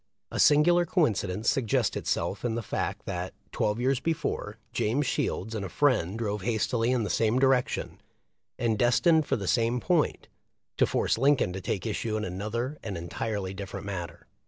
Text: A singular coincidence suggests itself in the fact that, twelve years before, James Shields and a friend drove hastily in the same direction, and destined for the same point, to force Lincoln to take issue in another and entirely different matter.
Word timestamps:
A 0.31 0.39
singular 0.39 0.83
coincidence 0.83 1.47
suggests 1.47 1.95
itself 1.95 2.43
in 2.43 2.55
the 2.55 2.63
fact 2.63 3.05
that, 3.05 3.35
twelve 3.51 3.79
years 3.79 3.99
before, 3.99 4.57
James 4.73 5.05
Shields 5.05 5.53
and 5.53 5.63
a 5.63 5.69
friend 5.69 6.17
drove 6.17 6.41
hastily 6.41 6.89
in 6.89 7.03
the 7.03 7.09
same 7.11 7.37
direction, 7.37 8.01
and 8.57 8.79
destined 8.79 9.27
for 9.27 9.35
the 9.35 9.47
same 9.47 9.79
point, 9.79 10.27
to 10.77 10.87
force 10.87 11.19
Lincoln 11.19 11.53
to 11.53 11.61
take 11.61 11.85
issue 11.85 12.17
in 12.17 12.25
another 12.25 12.79
and 12.81 12.97
entirely 12.97 13.53
different 13.53 13.85
matter. 13.85 14.25